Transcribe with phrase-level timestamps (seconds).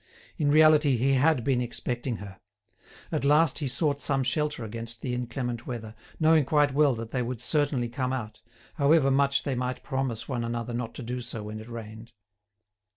[0.35, 2.39] In reality he had been expecting her.
[3.11, 7.21] At last he sought some shelter against the inclement weather, knowing quite well that they
[7.21, 8.41] would certainly come out,
[8.73, 12.13] however much they might promise one another not to do so when it rained.